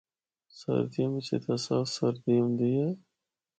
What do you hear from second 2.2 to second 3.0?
ہوندی ہے۔